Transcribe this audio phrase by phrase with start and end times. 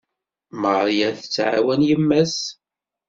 [0.61, 2.37] Maria tettɛawan yemma-s.